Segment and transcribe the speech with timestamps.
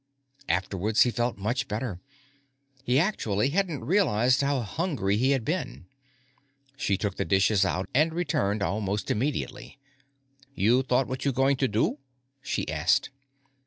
[0.49, 1.99] Afterwards, he felt much better.
[2.83, 5.85] He actually hadn't realized how hungry he had been.
[6.75, 9.77] She took the dishes out and returned almost immediately.
[10.55, 11.99] "You thought what you going to do?"
[12.41, 13.11] she asked.